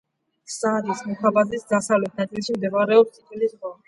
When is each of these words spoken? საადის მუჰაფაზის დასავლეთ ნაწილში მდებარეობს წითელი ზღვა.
საადის 0.51 1.03
მუჰაფაზის 1.09 1.67
დასავლეთ 1.73 2.17
ნაწილში 2.21 2.55
მდებარეობს 2.57 3.15
წითელი 3.19 3.51
ზღვა. 3.53 3.71